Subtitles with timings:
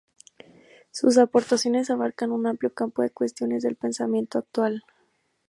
[0.89, 4.83] Sus aportaciones abarcan un amplio campo de cuestiones del pensamiento actual.